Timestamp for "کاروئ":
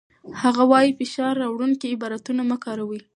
2.63-2.99